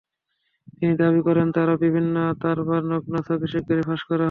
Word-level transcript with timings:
তিনি 0.75 0.93
দাবি 1.01 1.21
করেন, 1.27 1.47
আরও 1.55 1.75
বিভিন্ন 1.85 2.15
তারকার 2.41 2.81
নগ্ন 2.91 3.13
ছবি 3.27 3.45
শিগগিরই 3.51 3.83
ফাঁস 3.87 4.01
করা 4.01 4.09
হবে। 4.09 4.19